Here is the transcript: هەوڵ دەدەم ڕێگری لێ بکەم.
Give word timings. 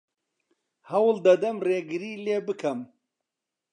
هەوڵ 0.89 1.15
دەدەم 1.25 1.57
ڕێگری 1.67 2.13
لێ 2.25 2.37
بکەم. 2.47 2.79